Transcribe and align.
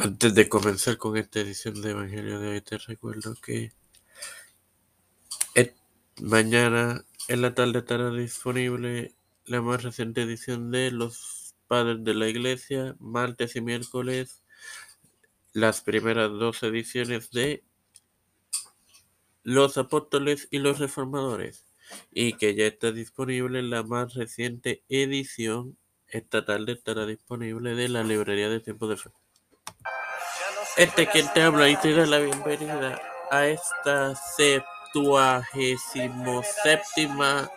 Antes 0.00 0.32
de 0.32 0.48
comenzar 0.48 0.96
con 0.96 1.16
esta 1.16 1.40
edición 1.40 1.82
de 1.82 1.90
Evangelio 1.90 2.38
de 2.38 2.50
hoy, 2.50 2.60
te 2.60 2.78
recuerdo 2.78 3.34
que 3.34 3.72
mañana 6.20 7.04
en 7.26 7.42
la 7.42 7.52
tarde 7.52 7.80
estará 7.80 8.12
disponible 8.12 9.16
la 9.44 9.60
más 9.60 9.82
reciente 9.82 10.22
edición 10.22 10.70
de 10.70 10.92
Los 10.92 11.56
Padres 11.66 12.04
de 12.04 12.14
la 12.14 12.28
Iglesia, 12.28 12.94
martes 13.00 13.56
y 13.56 13.60
miércoles, 13.60 14.44
las 15.52 15.80
primeras 15.80 16.30
dos 16.30 16.62
ediciones 16.62 17.32
de 17.32 17.64
Los 19.42 19.78
Apóstoles 19.78 20.46
y 20.52 20.58
los 20.58 20.78
Reformadores, 20.78 21.66
y 22.12 22.34
que 22.34 22.54
ya 22.54 22.66
está 22.66 22.92
disponible 22.92 23.62
la 23.62 23.82
más 23.82 24.14
reciente 24.14 24.84
edición, 24.88 25.76
esta 26.06 26.44
tarde 26.44 26.74
estará 26.74 27.04
disponible 27.04 27.74
de 27.74 27.88
la 27.88 28.04
Librería 28.04 28.48
de 28.48 28.60
Tiempo 28.60 28.86
de 28.86 28.96
Fe. 28.96 29.10
Este 30.78 31.06
quien 31.08 31.30
te 31.32 31.42
habla 31.42 31.68
y 31.68 31.74
te 31.74 31.92
da 31.92 32.06
la 32.06 32.18
bienvenida 32.18 33.02
a 33.32 33.46
esta 33.46 34.14
septuagésimo 34.14 36.44
séptima 36.62 37.50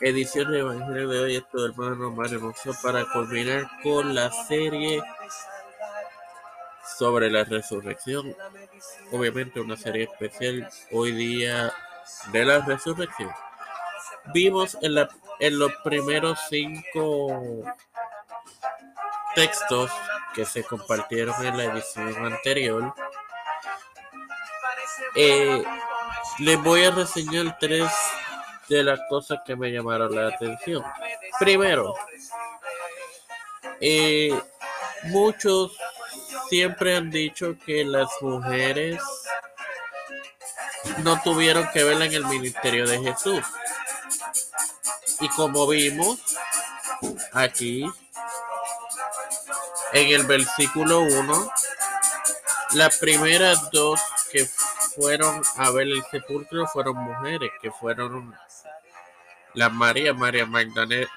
edición 0.00 0.50
de 0.50 0.60
Evangelio 0.60 1.10
de 1.10 1.20
hoy. 1.20 1.36
Esto 1.36 1.66
hermano 1.66 2.10
Mario 2.10 2.54
para 2.82 3.04
culminar 3.12 3.68
con 3.82 4.14
la 4.14 4.32
serie 4.32 5.02
sobre 6.96 7.30
la 7.30 7.44
resurrección. 7.44 8.34
Obviamente 9.12 9.60
una 9.60 9.76
serie 9.76 10.04
especial 10.04 10.66
hoy 10.90 11.12
día 11.12 11.70
de 12.32 12.44
la 12.46 12.60
resurrección. 12.60 13.30
Vimos 14.32 14.78
en, 14.80 15.06
en 15.38 15.58
los 15.58 15.70
primeros 15.84 16.38
cinco 16.48 17.62
textos 19.34 19.90
que 20.34 20.44
se 20.44 20.64
compartieron 20.64 21.44
en 21.44 21.56
la 21.56 21.64
edición 21.64 22.26
anterior. 22.26 22.94
Eh, 25.14 25.62
les 26.40 26.62
voy 26.62 26.84
a 26.84 26.90
reseñar 26.90 27.56
tres 27.58 27.90
de 28.68 28.82
las 28.82 29.00
cosas 29.08 29.40
que 29.44 29.56
me 29.56 29.70
llamaron 29.70 30.14
la 30.14 30.28
atención. 30.28 30.82
Primero, 31.38 31.94
eh, 33.80 34.38
muchos 35.04 35.76
siempre 36.48 36.96
han 36.96 37.10
dicho 37.10 37.56
que 37.64 37.84
las 37.84 38.08
mujeres 38.20 39.00
no 41.02 41.20
tuvieron 41.22 41.68
que 41.72 41.84
ver 41.84 42.00
en 42.02 42.12
el 42.12 42.24
ministerio 42.26 42.86
de 42.86 43.00
Jesús. 43.00 43.42
Y 45.20 45.28
como 45.28 45.66
vimos 45.66 46.18
aquí, 47.32 47.86
en 49.94 50.20
el 50.20 50.26
versículo 50.26 51.00
1, 51.00 51.50
las 52.74 52.98
primeras 52.98 53.70
dos 53.70 54.00
que 54.32 54.44
fueron 54.96 55.40
a 55.56 55.70
ver 55.70 55.86
el 55.86 56.02
sepulcro 56.10 56.66
fueron 56.66 56.96
mujeres, 56.96 57.52
que 57.62 57.70
fueron 57.70 58.34
la 59.54 59.68
María, 59.68 60.12
María 60.12 60.46
Magdalena, 60.46 61.08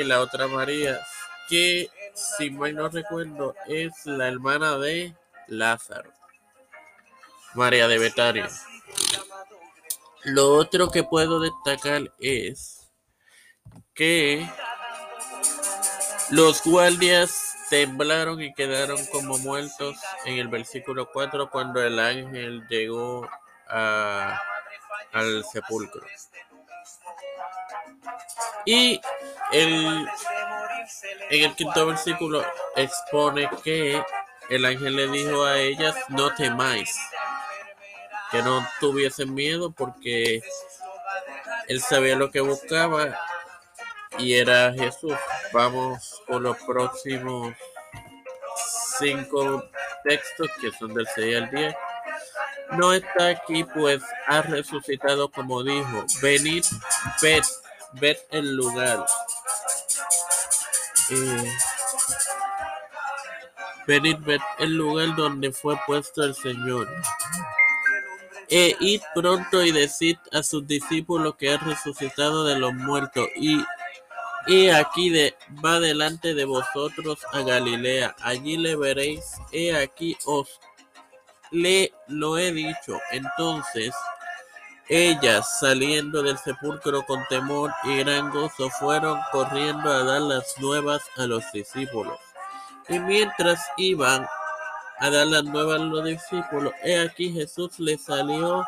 y 0.00 0.04
la 0.04 0.20
otra 0.20 0.48
María, 0.48 1.00
que 1.48 1.88
si 2.12 2.50
mal 2.50 2.74
no 2.74 2.88
recuerdo 2.88 3.54
es 3.68 4.04
la 4.04 4.26
hermana 4.26 4.76
de 4.78 5.14
Lázaro, 5.46 6.12
María 7.54 7.86
de 7.86 7.98
Betania. 7.98 8.50
Lo 10.24 10.54
otro 10.54 10.90
que 10.90 11.04
puedo 11.04 11.38
destacar 11.38 12.12
es 12.18 12.90
que 13.94 14.48
los 16.32 16.62
guardias 16.64 17.58
temblaron 17.68 18.40
y 18.40 18.54
quedaron 18.54 19.04
como 19.06 19.36
muertos 19.36 19.98
en 20.24 20.38
el 20.38 20.48
versículo 20.48 21.10
4 21.12 21.50
cuando 21.50 21.82
el 21.82 21.98
ángel 21.98 22.66
llegó 22.68 23.28
a, 23.68 24.40
al 25.12 25.44
sepulcro. 25.44 26.06
Y 28.64 28.98
el, 29.52 30.08
en 31.28 31.44
el 31.44 31.54
quinto 31.54 31.84
versículo 31.84 32.42
expone 32.76 33.50
que 33.62 34.02
el 34.48 34.64
ángel 34.64 34.96
le 34.96 35.08
dijo 35.08 35.44
a 35.44 35.58
ellas, 35.58 35.94
no 36.08 36.34
temáis, 36.34 36.96
que 38.30 38.42
no 38.42 38.66
tuviesen 38.80 39.34
miedo 39.34 39.70
porque 39.70 40.42
él 41.68 41.82
sabía 41.82 42.16
lo 42.16 42.30
que 42.30 42.40
buscaba 42.40 43.18
y 44.16 44.32
era 44.32 44.72
Jesús. 44.72 45.12
Vamos 45.52 46.22
con 46.26 46.42
los 46.42 46.56
próximos 46.58 47.54
cinco 48.98 49.62
textos 50.04 50.48
que 50.60 50.70
son 50.72 50.94
del 50.94 51.06
6 51.14 51.36
al 51.36 51.50
10. 51.50 51.74
No 52.78 52.92
está 52.94 53.28
aquí, 53.28 53.64
pues 53.64 54.02
ha 54.28 54.42
resucitado 54.42 55.30
como 55.30 55.62
dijo. 55.62 56.06
Venid, 56.22 56.64
ved, 57.20 57.42
ved 57.94 58.16
el 58.30 58.56
lugar. 58.56 59.04
Eh, 61.10 61.52
venid, 63.86 64.16
ved 64.20 64.40
el 64.58 64.74
lugar 64.74 65.14
donde 65.16 65.52
fue 65.52 65.78
puesto 65.86 66.22
el 66.22 66.34
Señor. 66.34 66.88
E 68.48 68.76
id 68.80 69.02
pronto 69.14 69.62
y 69.62 69.72
decid 69.72 70.16
a 70.30 70.42
sus 70.42 70.66
discípulos 70.66 71.36
que 71.36 71.52
ha 71.52 71.58
resucitado 71.58 72.44
de 72.44 72.58
los 72.58 72.72
muertos 72.74 73.26
y 73.36 73.62
He 74.46 74.72
aquí 74.72 75.10
de, 75.10 75.36
va 75.64 75.78
delante 75.78 76.34
de 76.34 76.44
vosotros 76.44 77.18
a 77.32 77.40
Galilea, 77.42 78.16
allí 78.20 78.56
le 78.56 78.74
veréis, 78.76 79.24
he 79.52 79.76
aquí 79.76 80.16
os 80.26 80.60
le 81.52 81.92
lo 82.08 82.38
he 82.38 82.50
dicho. 82.52 82.98
Entonces 83.12 83.94
ellas, 84.88 85.60
saliendo 85.60 86.22
del 86.22 86.36
sepulcro 86.38 87.04
con 87.06 87.24
temor 87.28 87.72
y 87.84 87.98
gran 87.98 88.30
gozo, 88.30 88.68
fueron 88.68 89.18
corriendo 89.30 89.90
a 89.90 90.02
dar 90.02 90.22
las 90.22 90.58
nuevas 90.58 91.02
a 91.16 91.26
los 91.26 91.44
discípulos. 91.52 92.18
Y 92.88 92.98
mientras 92.98 93.64
iban 93.76 94.26
a 94.98 95.10
dar 95.10 95.28
las 95.28 95.44
nuevas 95.44 95.80
a 95.80 95.84
los 95.84 96.04
discípulos, 96.04 96.72
he 96.82 96.98
aquí 96.98 97.32
Jesús 97.32 97.78
les 97.78 98.04
salió 98.04 98.64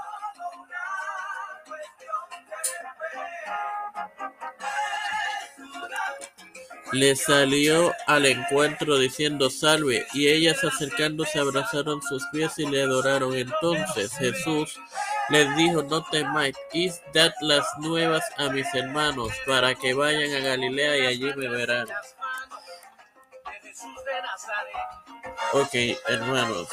le 6.94 7.16
salió 7.16 7.92
al 8.06 8.24
encuentro 8.26 8.98
diciendo 8.98 9.50
salve, 9.50 10.06
y 10.12 10.28
ellas 10.28 10.62
acercándose 10.62 11.38
abrazaron 11.40 12.00
sus 12.02 12.24
pies 12.32 12.58
y 12.58 12.66
le 12.66 12.82
adoraron. 12.82 13.34
Entonces 13.34 14.12
Jesús 14.16 14.78
les 15.28 15.54
dijo, 15.56 15.82
no 15.82 16.04
temáis, 16.04 16.54
y 16.72 16.90
dad 17.12 17.32
las 17.40 17.66
nuevas 17.78 18.24
a 18.38 18.48
mis 18.48 18.72
hermanos, 18.74 19.32
para 19.46 19.74
que 19.74 19.92
vayan 19.92 20.34
a 20.34 20.46
Galilea 20.46 20.98
y 20.98 21.06
allí 21.06 21.34
me 21.34 21.48
verán. 21.48 21.88
Ok, 25.52 25.74
hermanos. 26.08 26.68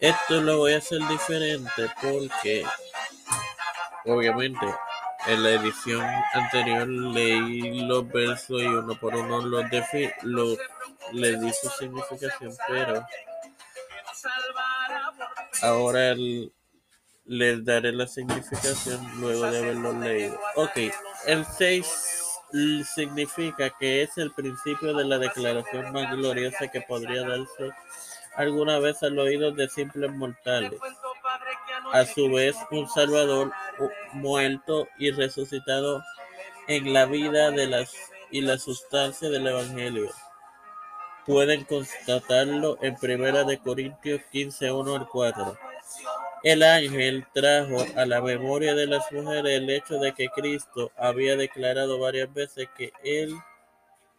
Esto 0.00 0.40
lo 0.40 0.58
voy 0.58 0.74
a 0.74 0.78
hacer 0.78 1.00
diferente 1.08 1.90
porque, 2.00 2.64
obviamente, 4.04 4.66
en 5.28 5.42
la 5.42 5.50
edición 5.50 6.04
anterior 6.32 6.88
leí 6.88 7.82
los 7.86 8.08
versos 8.08 8.62
y 8.62 8.66
uno 8.66 8.98
por 8.98 9.14
uno 9.14 9.42
los, 9.42 9.64
los 10.22 10.58
le 11.12 11.36
di 11.36 11.52
su 11.52 11.68
significación, 11.70 12.56
pero 12.66 13.06
ahora 15.62 16.14
les 17.26 17.64
daré 17.64 17.92
la 17.92 18.06
significación 18.06 19.06
luego 19.20 19.50
de 19.50 19.58
haberlo 19.58 19.92
leído. 19.92 20.38
Ok, 20.56 20.76
el 21.26 21.44
6 21.44 21.86
significa 22.94 23.70
que 23.78 24.02
es 24.02 24.16
el 24.16 24.32
principio 24.32 24.94
de 24.94 25.04
la 25.04 25.18
declaración 25.18 25.92
más 25.92 26.10
gloriosa 26.10 26.68
que 26.68 26.80
podría 26.80 27.26
darse 27.26 27.70
alguna 28.36 28.78
vez 28.78 29.02
al 29.02 29.18
oído 29.18 29.52
de 29.52 29.68
simples 29.68 30.10
mortales 30.12 30.80
a 31.92 32.04
su 32.04 32.30
vez 32.30 32.56
un 32.70 32.88
Salvador 32.88 33.52
muerto 34.12 34.88
y 34.98 35.10
resucitado 35.10 36.02
en 36.66 36.92
la 36.92 37.06
vida 37.06 37.50
de 37.50 37.66
las 37.66 37.92
y 38.30 38.40
la 38.42 38.58
sustancia 38.58 39.30
del 39.30 39.46
Evangelio. 39.46 40.10
Pueden 41.26 41.64
constatarlo 41.64 42.78
en 42.82 42.96
Primera 42.96 43.44
de 43.44 43.58
Corintios 43.58 44.20
15, 44.32 44.72
1 44.72 44.94
al 44.94 45.08
4. 45.08 45.58
El 46.44 46.62
ángel 46.62 47.26
trajo 47.34 47.84
a 47.96 48.06
la 48.06 48.20
memoria 48.20 48.74
de 48.74 48.86
las 48.86 49.10
mujeres 49.12 49.58
el 49.58 49.68
hecho 49.70 49.98
de 49.98 50.14
que 50.14 50.28
Cristo 50.28 50.92
había 50.96 51.36
declarado 51.36 51.98
varias 51.98 52.32
veces 52.32 52.68
que 52.76 52.92
él 53.02 53.34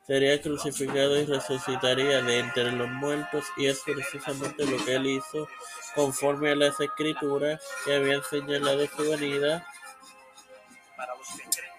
sería 0.10 0.42
crucificado 0.42 1.22
y 1.22 1.26
resucitaría 1.26 2.24
de 2.24 2.40
entre 2.40 2.72
los 2.72 2.90
muertos 2.90 3.46
y 3.56 3.68
es 3.68 3.80
precisamente 3.86 4.66
lo 4.66 4.84
que 4.84 4.96
él 4.96 5.06
hizo 5.06 5.48
conforme 5.94 6.50
a 6.50 6.56
las 6.56 6.80
escrituras 6.80 7.62
que 7.86 7.94
habían 7.94 8.24
señalado 8.24 8.88
su 8.88 9.08
venida 9.08 9.68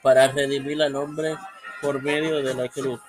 para 0.00 0.28
redimir 0.28 0.80
al 0.80 0.94
hombre 0.94 1.34
por 1.82 2.00
medio 2.00 2.40
de 2.40 2.54
la 2.54 2.68
cruz. 2.68 3.00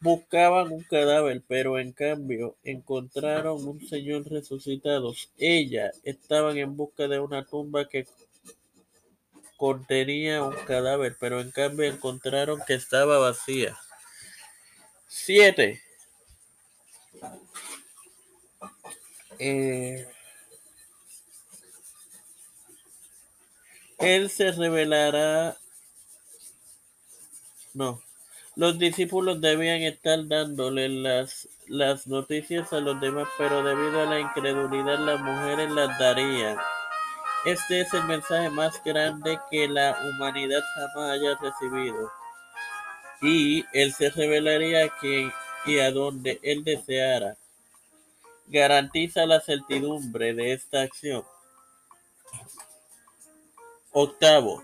buscaban 0.00 0.70
un 0.70 0.84
cadáver, 0.84 1.42
pero 1.48 1.80
en 1.80 1.90
cambio 1.90 2.54
encontraron 2.62 3.66
un 3.66 3.84
señor 3.84 4.30
resucitado. 4.30 5.12
Ella 5.38 5.90
estaban 6.04 6.56
en 6.56 6.76
busca 6.76 7.08
de 7.08 7.18
una 7.18 7.44
tumba 7.44 7.88
que 7.88 8.06
contenía 9.56 10.42
un 10.42 10.54
cadáver, 10.66 11.16
pero 11.18 11.40
en 11.40 11.50
cambio 11.50 11.86
encontraron 11.86 12.60
que 12.66 12.74
estaba 12.74 13.18
vacía. 13.18 13.76
7. 15.08 15.80
Eh, 19.38 20.06
él 23.98 24.30
se 24.30 24.52
revelará. 24.52 25.56
No. 27.72 28.02
Los 28.56 28.78
discípulos 28.78 29.40
debían 29.40 29.82
estar 29.82 30.28
dándole 30.28 30.88
las, 30.88 31.48
las 31.66 32.06
noticias 32.06 32.72
a 32.72 32.80
los 32.80 33.00
demás, 33.00 33.26
pero 33.36 33.64
debido 33.64 34.00
a 34.02 34.06
la 34.06 34.20
incredulidad 34.20 34.98
las 35.00 35.20
mujeres 35.20 35.70
las 35.72 35.98
darían. 35.98 36.56
Este 37.44 37.82
es 37.82 37.92
el 37.92 38.04
mensaje 38.04 38.48
más 38.48 38.82
grande 38.82 39.38
que 39.50 39.68
la 39.68 39.98
humanidad 40.02 40.62
jamás 40.74 41.10
haya 41.10 41.34
recibido. 41.36 42.10
Y 43.20 43.66
él 43.74 43.92
se 43.92 44.08
revelaría 44.08 44.86
a 44.86 44.98
quien 44.98 45.30
y 45.66 45.78
a 45.78 45.90
donde 45.90 46.40
él 46.42 46.64
deseara. 46.64 47.36
Garantiza 48.46 49.26
la 49.26 49.40
certidumbre 49.40 50.32
de 50.32 50.54
esta 50.54 50.82
acción. 50.82 51.24
Octavo. 53.92 54.62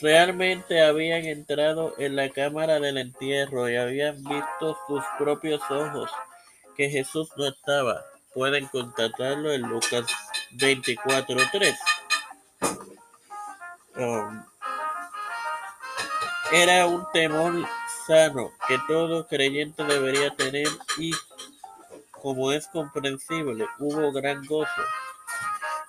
Realmente 0.00 0.82
habían 0.82 1.24
entrado 1.24 1.94
en 1.98 2.16
la 2.16 2.30
cámara 2.30 2.80
del 2.80 2.98
entierro 2.98 3.68
y 3.68 3.76
habían 3.76 4.22
visto 4.24 4.76
sus 4.86 5.02
propios 5.18 5.60
ojos 5.70 6.10
que 6.76 6.88
Jesús 6.88 7.28
no 7.36 7.46
estaba. 7.46 8.04
Pueden 8.34 8.66
constatarlo 8.68 9.52
en 9.52 9.62
Lucas 9.62 10.06
24:3. 10.52 11.76
Um, 13.96 14.42
era 16.52 16.86
un 16.86 17.06
temor 17.12 17.54
sano 18.06 18.50
que 18.66 18.78
todo 18.88 19.26
creyente 19.26 19.84
debería 19.84 20.34
tener 20.34 20.68
y, 20.98 21.12
como 22.10 22.52
es 22.52 22.66
comprensible, 22.68 23.66
hubo 23.78 24.10
gran 24.12 24.44
gozo. 24.46 24.82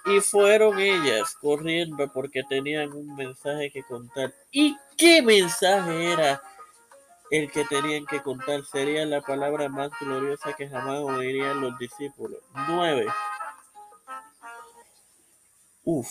Y 0.05 0.19
fueron 0.19 0.79
ellas 0.79 1.35
corriendo 1.39 2.11
porque 2.11 2.43
tenían 2.43 2.91
un 2.93 3.15
mensaje 3.15 3.71
que 3.71 3.83
contar. 3.83 4.33
¿Y 4.51 4.75
qué 4.97 5.21
mensaje 5.21 6.11
era 6.11 6.41
el 7.29 7.51
que 7.51 7.65
tenían 7.65 8.05
que 8.05 8.21
contar? 8.21 8.63
Sería 8.65 9.05
la 9.05 9.21
palabra 9.21 9.69
más 9.69 9.91
gloriosa 9.99 10.53
que 10.53 10.67
jamás 10.67 10.99
oirían 10.99 11.61
los 11.61 11.77
discípulos. 11.77 12.39
Nueve. 12.67 13.07
Uf. 15.83 16.09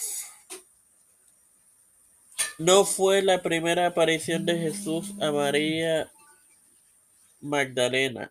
No 2.59 2.85
fue 2.85 3.23
la 3.23 3.43
primera 3.43 3.87
aparición 3.87 4.45
de 4.45 4.59
Jesús 4.59 5.15
a 5.21 5.33
María 5.33 6.11
Magdalena 7.41 8.31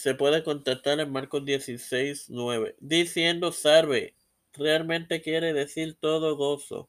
se 0.00 0.14
puede 0.14 0.42
contactar 0.42 0.98
en 0.98 1.12
Marcos 1.12 1.44
16, 1.44 2.30
9, 2.30 2.74
diciendo 2.80 3.52
salve. 3.52 4.14
Realmente 4.54 5.20
quiere 5.20 5.52
decir 5.52 5.96
todo 6.00 6.36
gozo. 6.36 6.88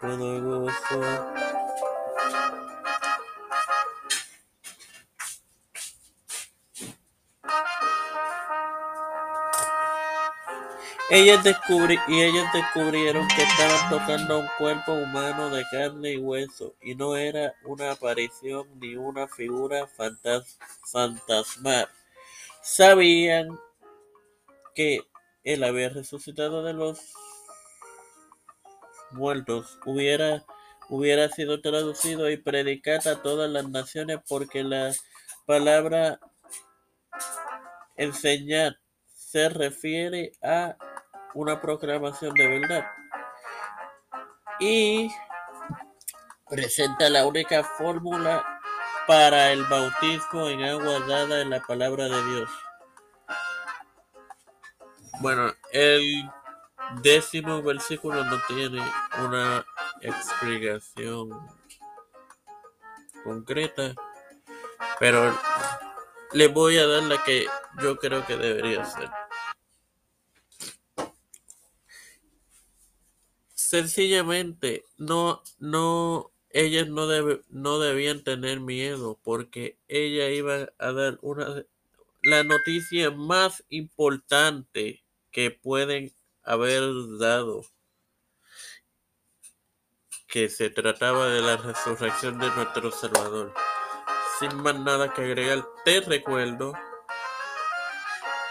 Todo 0.00 0.42
gozo. 0.42 1.00
Ellas 11.12 11.44
y 12.06 12.22
ellos 12.22 12.46
descubrieron 12.54 13.26
que 13.26 13.42
estaban 13.42 13.90
tocando 13.90 14.38
un 14.38 14.46
cuerpo 14.58 14.92
humano 14.92 15.50
de 15.50 15.64
carne 15.68 16.12
y 16.12 16.18
hueso, 16.18 16.76
y 16.80 16.94
no 16.94 17.16
era 17.16 17.52
una 17.64 17.90
aparición 17.90 18.68
ni 18.78 18.94
una 18.94 19.26
figura 19.26 19.88
fantasmal. 20.84 21.88
Sabían 22.62 23.58
que 24.72 25.00
él 25.42 25.64
había 25.64 25.88
resucitado 25.88 26.62
de 26.62 26.74
los 26.74 27.00
muertos, 29.10 29.80
hubiera, 29.86 30.44
hubiera 30.88 31.28
sido 31.28 31.60
traducido 31.60 32.30
y 32.30 32.36
predicado 32.36 33.10
a 33.10 33.20
todas 33.20 33.50
las 33.50 33.68
naciones 33.68 34.20
porque 34.28 34.62
la 34.62 34.94
palabra 35.44 36.20
enseñar 37.96 38.78
se 39.12 39.48
refiere 39.48 40.30
a 40.40 40.76
una 41.34 41.60
proclamación 41.60 42.34
de 42.34 42.46
verdad. 42.46 42.86
Y 44.58 45.10
presenta 46.48 47.08
la 47.08 47.26
única 47.26 47.62
fórmula 47.62 48.44
para 49.06 49.52
el 49.52 49.64
bautismo 49.64 50.48
en 50.48 50.64
agua 50.64 51.00
dada 51.06 51.40
en 51.40 51.50
la 51.50 51.60
palabra 51.60 52.04
de 52.04 52.24
Dios. 52.24 52.50
Bueno, 55.20 55.52
el 55.72 56.30
décimo 57.02 57.62
versículo 57.62 58.24
no 58.24 58.38
tiene 58.48 58.82
una 59.22 59.64
explicación 60.00 61.30
concreta, 63.22 63.94
pero 64.98 65.36
le 66.32 66.48
voy 66.48 66.78
a 66.78 66.86
dar 66.86 67.02
la 67.02 67.22
que 67.22 67.46
yo 67.82 67.96
creo 67.96 68.24
que 68.26 68.36
debería 68.36 68.84
ser. 68.84 69.10
Sencillamente, 73.70 74.84
no, 74.98 75.44
no, 75.60 76.32
ellas 76.48 76.88
no, 76.88 77.06
no 77.50 77.78
debían 77.78 78.24
tener 78.24 78.58
miedo 78.58 79.20
porque 79.22 79.78
ella 79.86 80.28
iba 80.30 80.72
a 80.76 80.90
dar 80.90 81.20
una, 81.22 81.64
la 82.20 82.42
noticia 82.42 83.12
más 83.12 83.64
importante 83.68 85.04
que 85.30 85.52
pueden 85.52 86.12
haber 86.42 86.82
dado, 87.20 87.64
que 90.26 90.48
se 90.48 90.70
trataba 90.70 91.28
de 91.28 91.40
la 91.40 91.56
resurrección 91.56 92.40
de 92.40 92.50
nuestro 92.50 92.90
Salvador. 92.90 93.54
Sin 94.40 94.56
más 94.56 94.80
nada 94.80 95.14
que 95.14 95.22
agregar, 95.22 95.64
te 95.84 96.00
recuerdo 96.00 96.72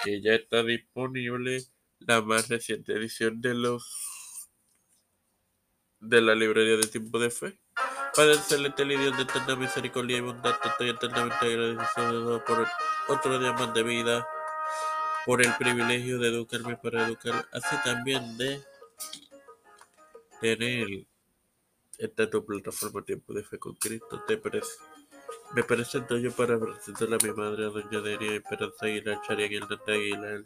que 0.01 0.21
ya 0.21 0.35
está 0.35 0.63
disponible 0.63 1.65
la 1.99 2.21
más 2.21 2.47
reciente 2.47 2.93
edición 2.93 3.41
de 3.41 3.53
los 3.53 4.18
de 5.99 6.21
la 6.21 6.35
librería 6.35 6.77
de 6.77 6.87
tiempo 6.87 7.19
de 7.19 7.29
fe. 7.29 7.59
Padre 8.15 8.35
celestial 8.35 8.91
y 8.91 8.97
Dios 8.97 9.17
de 9.17 9.23
eterna 9.23 9.55
misericordia 9.55 10.17
y 10.17 10.21
bondad, 10.21 10.55
estoy 10.65 10.89
eternamente 10.89 11.45
agradecido 11.45 12.43
por 12.43 12.67
otro 13.07 13.39
día 13.39 13.53
más 13.53 13.73
de 13.73 13.83
vida, 13.83 14.27
por 15.25 15.45
el 15.45 15.53
privilegio 15.57 16.19
de 16.19 16.29
educarme 16.29 16.75
para 16.77 17.05
educar, 17.05 17.47
así 17.51 17.75
también 17.83 18.37
de 18.37 18.61
tener 20.41 20.87
esta 21.97 22.29
tu 22.29 22.45
plataforma 22.45 23.03
Tiempo 23.03 23.33
de 23.33 23.43
Fe 23.43 23.59
con 23.59 23.75
Cristo. 23.75 24.23
Te 24.25 24.37
me 25.53 25.63
presento 25.63 26.17
yo 26.17 26.31
para 26.31 26.59
presentar 26.59 27.07
a 27.13 27.25
mi 27.25 27.33
madre, 27.33 27.65
a 27.65 27.69
Doña 27.69 28.01
Deria 28.01 28.35
Esperanza 28.35 28.85
Aguilar, 28.85 29.19
Charian 29.27 29.53
Hernández 29.53 29.87
Aguilar. 29.87 30.43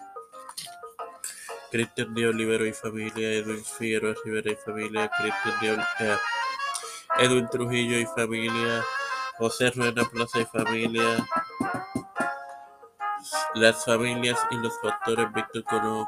Cristian 1.73 2.15
Olivero 2.15 2.67
y 2.67 2.71
familia, 2.71 3.31
Edwin 3.31 3.65
Figueroa 3.65 4.13
Rivera 4.23 4.51
y 4.51 4.55
familia, 4.57 5.09
Cristian 5.09 5.83
de 5.99 6.05
eh, 6.05 6.17
Edwin 7.17 7.49
Trujillo 7.49 7.97
y 7.97 8.05
familia, 8.05 8.85
José 9.39 9.71
Rueda 9.71 10.05
Plaza 10.05 10.41
y 10.41 10.45
familia, 10.45 11.27
las 13.55 13.83
familias 13.83 14.39
y 14.51 14.55
los 14.57 14.79
factores 14.81 15.33
Víctor 15.33 15.63
Colón, 15.63 16.05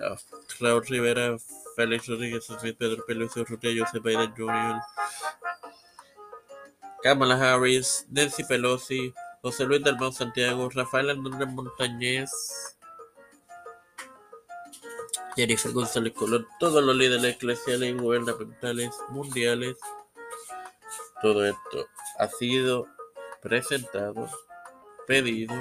eh, 0.00 0.16
Raúl 0.58 0.86
Rivera, 0.86 1.36
Félix 1.76 2.06
Rodríguez 2.06 2.46
Smith, 2.46 2.78
Pedro 2.78 3.04
Peluso 3.04 3.42
Urrutia, 3.42 3.70
Joseph 3.78 4.02
Biden 4.02 4.32
Jr., 4.34 4.80
Kamala 7.02 7.36
Harris, 7.36 8.06
Nancy 8.08 8.42
Pelosi, 8.42 9.12
José 9.42 9.66
Luis 9.66 9.84
del 9.84 9.98
Santiago, 10.14 10.70
Rafael 10.70 11.10
Hernández 11.10 11.46
Montañez, 11.46 12.75
Jennifer 15.36 15.70
González 15.70 16.14
Colón, 16.14 16.48
todos 16.58 16.82
los 16.82 16.96
líderes 16.96 17.34
eclesiales 17.34 17.90
y 17.90 17.92
gubernamentales 17.92 18.90
mundiales. 19.10 19.76
Todo 21.20 21.44
esto 21.44 21.86
ha 22.18 22.28
sido 22.28 22.88
presentado, 23.42 24.30
pedido 25.06 25.54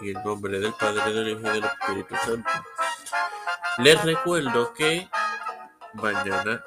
y 0.00 0.10
en 0.10 0.22
nombre 0.22 0.60
del 0.60 0.72
Padre, 0.74 1.12
del 1.12 1.30
Hijo 1.30 1.40
y 1.40 1.60
del 1.60 1.64
Espíritu 1.64 2.14
Santo. 2.24 2.50
Les 3.78 4.00
recuerdo 4.04 4.72
que 4.72 5.08
mañana 5.94 6.64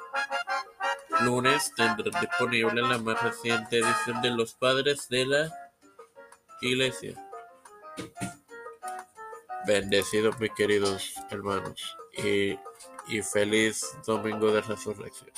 lunes 1.20 1.72
tendrán 1.74 2.20
disponible 2.20 2.82
la 2.82 2.98
más 2.98 3.22
reciente 3.22 3.78
edición 3.78 4.20
de 4.20 4.30
Los 4.30 4.52
Padres 4.52 5.08
de 5.08 5.24
la 5.24 5.70
Iglesia. 6.60 7.14
Bendecidos 9.66 10.38
mis 10.38 10.52
queridos 10.52 11.14
hermanos 11.30 11.96
y 12.18 13.22
feliz 13.22 13.96
domingo 14.04 14.50
de 14.50 14.60
resurrección. 14.62 15.30